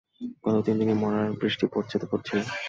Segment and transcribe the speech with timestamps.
[0.43, 2.43] গত তিন দিন এই মরার বৃষ্টি পড়ছে তো পড়ছেই!